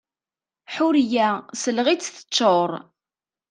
[0.73, 2.69] Ḥuriya, sseleɣ-itt teččuṛ!